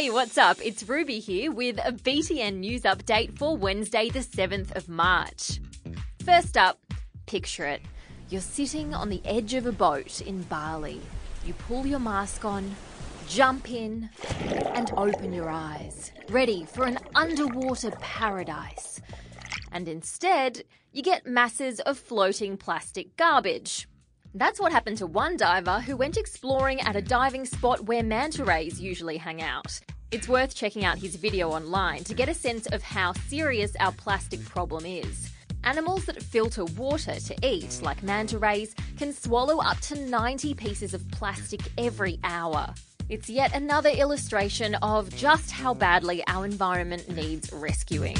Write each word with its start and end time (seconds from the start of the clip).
Hey, 0.00 0.08
what's 0.08 0.38
up? 0.38 0.56
It's 0.64 0.88
Ruby 0.88 1.18
here 1.18 1.52
with 1.52 1.76
a 1.76 1.92
BTN 1.92 2.60
news 2.60 2.84
update 2.84 3.36
for 3.36 3.54
Wednesday, 3.54 4.08
the 4.08 4.20
7th 4.20 4.74
of 4.74 4.88
March. 4.88 5.60
First 6.24 6.56
up, 6.56 6.80
picture 7.26 7.66
it. 7.66 7.82
You're 8.30 8.40
sitting 8.40 8.94
on 8.94 9.10
the 9.10 9.20
edge 9.26 9.52
of 9.52 9.66
a 9.66 9.72
boat 9.72 10.22
in 10.22 10.40
Bali. 10.44 11.02
You 11.44 11.52
pull 11.52 11.86
your 11.86 11.98
mask 11.98 12.46
on, 12.46 12.74
jump 13.28 13.70
in, 13.70 14.08
and 14.74 14.90
open 14.96 15.34
your 15.34 15.50
eyes, 15.50 16.12
ready 16.30 16.64
for 16.64 16.86
an 16.86 16.98
underwater 17.14 17.90
paradise. 18.00 19.02
And 19.70 19.86
instead, 19.86 20.62
you 20.94 21.02
get 21.02 21.26
masses 21.26 21.78
of 21.80 21.98
floating 21.98 22.56
plastic 22.56 23.18
garbage. 23.18 23.86
That's 24.32 24.60
what 24.60 24.72
happened 24.72 24.96
to 24.98 25.06
one 25.06 25.36
diver 25.36 25.80
who 25.80 25.96
went 25.96 26.16
exploring 26.16 26.80
at 26.80 26.96
a 26.96 27.02
diving 27.02 27.44
spot 27.44 27.86
where 27.86 28.02
manta 28.02 28.44
rays 28.44 28.80
usually 28.80 29.16
hang 29.16 29.42
out. 29.42 29.80
It's 30.12 30.26
worth 30.26 30.56
checking 30.56 30.84
out 30.84 30.98
his 30.98 31.14
video 31.14 31.50
online 31.50 32.02
to 32.02 32.14
get 32.14 32.28
a 32.28 32.34
sense 32.34 32.66
of 32.66 32.82
how 32.82 33.12
serious 33.28 33.76
our 33.78 33.92
plastic 33.92 34.44
problem 34.44 34.84
is. 34.84 35.30
Animals 35.62 36.06
that 36.06 36.20
filter 36.20 36.64
water 36.64 37.14
to 37.14 37.46
eat, 37.46 37.80
like 37.80 38.02
manta 38.02 38.36
rays, 38.36 38.74
can 38.98 39.12
swallow 39.12 39.58
up 39.58 39.78
to 39.82 39.94
90 39.94 40.54
pieces 40.54 40.94
of 40.94 41.08
plastic 41.12 41.60
every 41.78 42.18
hour. 42.24 42.74
It's 43.08 43.30
yet 43.30 43.54
another 43.54 43.90
illustration 43.90 44.74
of 44.76 45.14
just 45.14 45.52
how 45.52 45.74
badly 45.74 46.26
our 46.26 46.44
environment 46.44 47.08
needs 47.08 47.52
rescuing. 47.52 48.16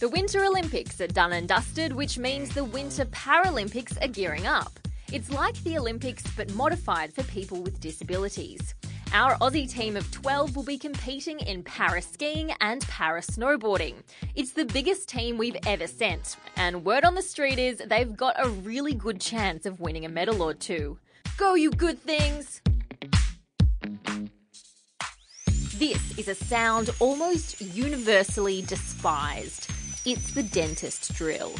The 0.00 0.08
Winter 0.10 0.42
Olympics 0.42 1.02
are 1.02 1.06
done 1.06 1.34
and 1.34 1.46
dusted, 1.46 1.92
which 1.92 2.16
means 2.16 2.54
the 2.54 2.64
Winter 2.64 3.04
Paralympics 3.04 4.02
are 4.02 4.08
gearing 4.08 4.46
up. 4.46 4.78
It's 5.12 5.30
like 5.30 5.62
the 5.64 5.76
Olympics 5.76 6.24
but 6.34 6.52
modified 6.54 7.12
for 7.12 7.24
people 7.24 7.62
with 7.62 7.78
disabilities. 7.78 8.74
Our 9.12 9.34
Aussie 9.36 9.70
team 9.70 9.96
of 9.96 10.10
12 10.10 10.56
will 10.56 10.62
be 10.62 10.78
competing 10.78 11.40
in 11.40 11.62
para 11.62 12.02
skiing 12.02 12.52
and 12.60 12.86
para 12.88 13.20
snowboarding. 13.20 13.94
It's 14.34 14.52
the 14.52 14.64
biggest 14.64 15.08
team 15.08 15.38
we've 15.38 15.56
ever 15.66 15.86
sent, 15.86 16.36
and 16.56 16.84
word 16.84 17.04
on 17.04 17.14
the 17.14 17.22
street 17.22 17.58
is 17.58 17.78
they've 17.78 18.16
got 18.16 18.34
a 18.38 18.48
really 18.48 18.94
good 18.94 19.20
chance 19.20 19.64
of 19.64 19.80
winning 19.80 20.04
a 20.04 20.08
medal 20.08 20.42
or 20.42 20.54
two. 20.54 20.98
Go, 21.36 21.54
you 21.54 21.70
good 21.70 21.98
things! 22.00 22.60
This 25.78 26.18
is 26.18 26.28
a 26.28 26.34
sound 26.34 26.90
almost 27.00 27.60
universally 27.60 28.62
despised. 28.62 29.70
It's 30.04 30.32
the 30.32 30.42
dentist 30.42 31.14
drill. 31.14 31.52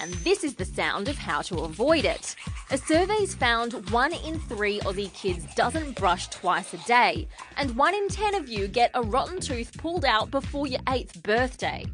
And 0.00 0.12
this 0.24 0.44
is 0.44 0.54
the 0.54 0.64
sound 0.64 1.08
of 1.08 1.18
how 1.18 1.42
to 1.42 1.58
avoid 1.60 2.04
it. 2.04 2.36
A 2.70 2.76
survey's 2.76 3.34
found 3.34 3.90
one 3.90 4.12
in 4.12 4.38
three 4.40 4.78
Aussie 4.80 5.12
kids 5.14 5.54
doesn't 5.54 5.96
brush 5.96 6.28
twice 6.28 6.74
a 6.74 6.76
day, 6.78 7.26
and 7.56 7.74
one 7.74 7.94
in 7.94 8.08
ten 8.08 8.34
of 8.34 8.48
you 8.48 8.68
get 8.68 8.90
a 8.92 9.00
rotten 9.00 9.40
tooth 9.40 9.76
pulled 9.78 10.04
out 10.04 10.30
before 10.30 10.66
your 10.66 10.80
eighth 10.90 11.22
birthday. 11.22 11.86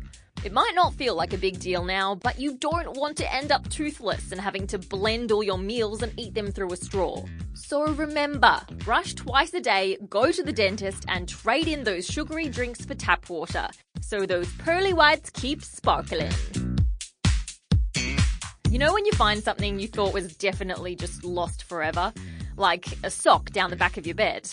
It 0.45 0.53
might 0.53 0.73
not 0.75 0.95
feel 0.95 1.15
like 1.15 1.33
a 1.33 1.39
big 1.39 1.61
deal 1.61 1.85
now, 1.85 2.17
but 2.17 2.41
you 2.41 2.57
don't 2.57 2.97
want 2.97 3.17
to 3.19 3.33
end 3.33 3.53
up 3.53 3.69
toothless 3.69 4.33
and 4.33 4.41
having 4.41 4.67
to 4.67 4.79
blend 4.79 5.31
all 5.31 5.45
your 5.45 5.59
meals 5.59 6.03
and 6.03 6.13
eat 6.19 6.35
them 6.35 6.51
through 6.51 6.73
a 6.73 6.77
straw. 6.77 7.25
So 7.55 7.87
remember, 7.95 8.61
brush 8.79 9.15
twice 9.15 9.55
a 9.55 9.61
day, 9.61 9.97
go 10.09 10.33
to 10.33 10.43
the 10.43 10.53
dentist, 10.53 11.05
and 11.07 11.29
trade 11.29 11.69
in 11.69 11.85
those 11.85 12.05
sugary 12.05 12.49
drinks 12.49 12.85
for 12.85 12.95
tap 12.95 13.31
water 13.31 13.69
so 14.01 14.27
those 14.27 14.53
pearly 14.55 14.93
whites 14.93 15.31
keep 15.31 15.63
sparkling. 15.63 16.31
You 18.75 18.81
know 18.81 18.93
when 18.93 19.07
you 19.07 19.13
find 19.13 19.41
something 19.41 19.79
you 19.79 19.87
thought 19.87 20.13
was 20.13 20.35
definitely 20.35 20.97
just 20.97 21.23
lost 21.23 21.63
forever? 21.63 22.13
Like 22.57 22.87
a 23.05 23.09
sock 23.09 23.51
down 23.51 23.71
the 23.71 23.77
back 23.77 23.97
of 23.99 24.05
your 24.05 24.17
bed? 24.17 24.53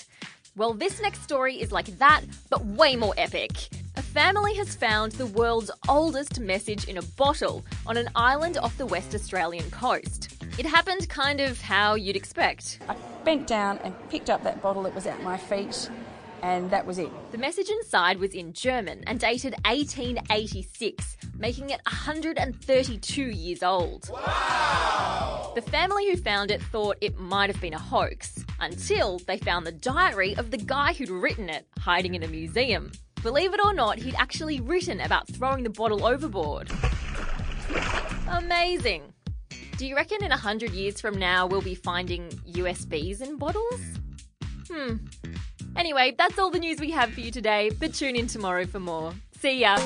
Well, 0.56 0.76
this 0.76 1.02
next 1.02 1.24
story 1.24 1.60
is 1.60 1.72
like 1.72 1.88
that, 1.98 2.22
but 2.52 2.64
way 2.64 2.96
more 2.96 3.16
epic. 3.18 3.52
A 3.96 4.02
family 4.04 4.54
has 4.54 4.76
found 4.76 5.14
the 5.14 5.26
world's 5.26 5.72
oldest 5.90 6.40
message 6.40 6.86
in 6.86 7.00
a 7.00 7.02
bottle 7.02 7.66
on 7.88 7.98
an 7.98 8.10
island 8.14 8.60
off 8.60 8.78
the 8.78 8.86
West 8.86 9.16
Australian 9.16 9.72
coast. 9.72 10.36
It 10.60 10.68
happened 10.68 11.10
kind 11.10 11.42
of 11.42 11.60
how 11.60 11.96
you'd 11.96 12.16
expect. 12.16 12.78
I 12.88 12.96
bent 13.26 13.48
down 13.48 13.80
and 13.80 13.96
picked 14.12 14.30
up 14.30 14.44
that 14.44 14.62
bottle 14.62 14.84
that 14.84 14.94
was 14.94 15.08
at 15.08 15.24
my 15.24 15.38
feet 15.38 15.90
and 16.42 16.72
that 16.72 16.86
was 16.86 16.98
it. 16.98 17.12
The 17.32 17.38
message 17.38 17.70
inside 17.70 18.20
was 18.20 18.34
in 18.34 18.54
German 18.54 19.04
and 19.08 19.20
dated 19.20 19.54
1886, 19.66 21.18
making 21.38 21.70
it 21.70 21.82
132 21.86 23.24
years 23.24 23.64
old. 23.64 24.10
Wow! 24.12 25.52
The 25.56 25.62
family 25.62 26.10
who 26.10 26.18
found 26.18 26.52
it 26.52 26.62
thought 26.62 26.98
it 27.02 27.20
might 27.20 27.50
have 27.50 27.62
been 27.62 27.74
a 27.74 27.80
hoax 27.80 28.44
until 28.60 29.20
they 29.20 29.38
found 29.38 29.66
the 29.66 29.72
diary 29.72 30.36
of 30.38 30.52
the 30.52 30.58
guy 30.58 30.94
who'd 30.94 31.10
written 31.10 31.50
it 31.50 31.68
hiding 31.80 32.16
in 32.16 32.24
a 32.24 32.28
museum. 32.28 32.92
Believe 33.22 33.54
it 33.54 33.60
or 33.64 33.74
not, 33.74 34.00
he'd 34.00 34.16
actually 34.16 34.62
written 34.62 35.00
about 35.00 35.28
throwing 35.28 35.64
the 35.64 35.70
bottle 35.70 36.06
overboard. 36.06 36.72
Amazing! 38.28 39.14
Do 39.78 39.86
you 39.86 39.96
reckon 39.96 40.24
in 40.24 40.30
100 40.30 40.72
years 40.72 41.02
from 41.02 41.18
now 41.18 41.48
we'll 41.48 41.62
be 41.62 41.76
finding 41.76 42.30
USBs 42.30 43.22
in 43.22 43.38
bottles? 43.38 43.82
Hmm, 44.70 44.98
Anyway, 45.76 46.16
that's 46.18 46.38
all 46.38 46.52
the 46.52 46.60
news 46.60 46.80
we 46.80 46.92
have 46.92 47.12
for 47.12 47.22
you 47.22 47.32
today, 47.32 47.72
but 47.80 47.94
tune 47.94 48.16
in 48.16 48.28
tomorrow 48.28 48.66
for 48.66 48.80
more. 48.80 49.14
See 49.40 49.62
ya! 49.62 49.78